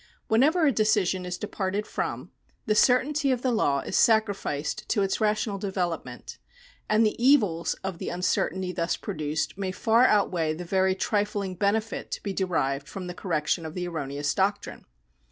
[0.29, 2.31] Whenever a decision is departed from,
[2.65, 6.39] the certainty of the law is sacrificed to its rational development,
[6.89, 11.53] and the evils of the uncertainty thus produced may far out weigh the very trifling
[11.53, 14.85] benefit to be derived from the cor rection of the erroneous doctrine.